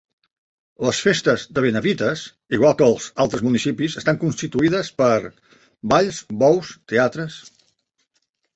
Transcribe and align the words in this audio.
Les 0.85 1.01
festes 1.07 1.43
de 1.57 1.63
Benavites 1.65 2.23
igual 2.59 2.73
que 2.79 2.87
els 2.93 3.05
altres 3.25 3.45
municipis 3.49 3.99
estan 4.03 4.19
constituïdes 4.25 4.91
per 5.05 5.13
balls, 5.95 6.25
bous, 6.43 6.75
teatres. 6.95 7.41